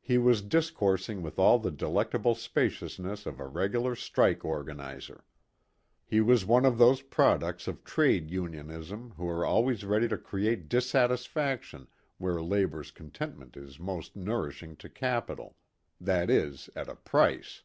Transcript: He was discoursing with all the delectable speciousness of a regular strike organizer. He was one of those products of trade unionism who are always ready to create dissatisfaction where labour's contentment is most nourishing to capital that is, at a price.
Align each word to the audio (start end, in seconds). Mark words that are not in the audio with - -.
He 0.00 0.18
was 0.18 0.40
discoursing 0.40 1.20
with 1.20 1.36
all 1.36 1.58
the 1.58 1.72
delectable 1.72 2.36
speciousness 2.36 3.26
of 3.26 3.40
a 3.40 3.48
regular 3.48 3.96
strike 3.96 4.44
organizer. 4.44 5.24
He 6.06 6.20
was 6.20 6.46
one 6.46 6.64
of 6.64 6.78
those 6.78 7.02
products 7.02 7.66
of 7.66 7.82
trade 7.82 8.30
unionism 8.30 9.14
who 9.16 9.28
are 9.28 9.44
always 9.44 9.84
ready 9.84 10.06
to 10.06 10.16
create 10.16 10.68
dissatisfaction 10.68 11.88
where 12.18 12.40
labour's 12.40 12.92
contentment 12.92 13.56
is 13.56 13.80
most 13.80 14.14
nourishing 14.14 14.76
to 14.76 14.88
capital 14.88 15.56
that 16.00 16.30
is, 16.30 16.70
at 16.76 16.86
a 16.88 16.94
price. 16.94 17.64